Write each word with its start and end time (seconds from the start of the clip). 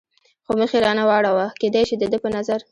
خو 0.45 0.51
مخ 0.59 0.71
یې 0.75 0.79
را 0.85 0.91
نه 0.99 1.03
واړاوه، 1.09 1.45
کېدای 1.61 1.83
شي 1.89 1.95
د 1.99 2.03
ده 2.11 2.17
په 2.23 2.29
نظر. 2.35 2.59